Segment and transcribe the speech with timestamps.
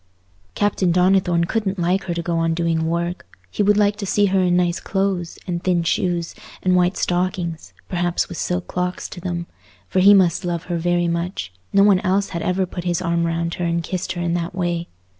[0.55, 4.25] Captain Donnithorne couldn't like her to go on doing work: he would like to see
[4.25, 9.21] her in nice clothes, and thin shoes, and white stockings, perhaps with silk clocks to
[9.21, 9.45] them;
[9.87, 13.53] for he must love her very much—no one else had ever put his arm round
[13.53, 14.87] her and kissed her in that way.